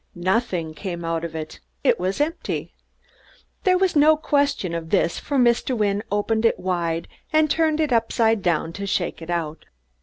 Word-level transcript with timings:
Nothing 0.15 0.73
came 0.73 1.05
out 1.05 1.23
of 1.23 1.35
it 1.35 1.59
it 1.83 1.99
was 1.99 2.19
empty! 2.19 2.73
There 3.65 3.77
was 3.77 3.95
no 3.95 4.17
question 4.17 4.73
of 4.73 4.89
this, 4.89 5.19
for 5.19 5.37
Mr. 5.37 5.77
Wynne 5.77 6.01
opened 6.11 6.43
it 6.43 6.57
wide 6.59 7.07
and 7.31 7.51
turned 7.51 7.79
it 7.79 7.93
upside 7.93 8.41
down 8.41 8.73
to 8.73 8.87
shake 8.87 9.21
it 9.21 9.29
out. 9.29 9.65